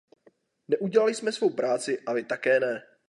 Neudělali 0.67 1.15
jsme 1.15 1.31
svou 1.31 1.49
práci 1.49 1.99
a 2.05 2.13
vy 2.13 2.23
také 2.23 2.59
ne. 2.59 2.81